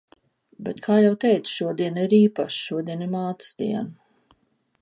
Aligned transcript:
Bet 0.67 0.79
kā 0.87 0.95
jau 1.01 1.11
teicu, 1.25 1.51
šodiena 1.57 2.07
ir 2.07 2.17
īpaša– 2.21 2.59
šodien 2.71 3.07
ir 3.09 3.15
Mātes 3.17 3.55
diena. 3.61 4.37